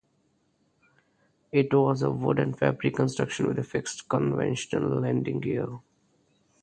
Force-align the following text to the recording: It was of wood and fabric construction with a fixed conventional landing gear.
It 1.51 1.71
was 1.71 2.01
of 2.01 2.23
wood 2.23 2.39
and 2.39 2.57
fabric 2.57 2.95
construction 2.95 3.47
with 3.47 3.59
a 3.59 3.63
fixed 3.63 4.09
conventional 4.09 4.99
landing 4.99 5.39
gear. 5.39 5.79